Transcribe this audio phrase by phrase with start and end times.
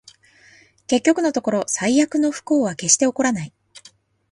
[0.87, 3.53] 結局のところ、最悪の不幸は決して起こらない